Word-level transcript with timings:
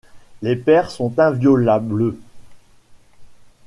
Les 0.41 0.55
pairs 0.55 0.89
sont 0.89 1.13
inviolables. 1.19 2.15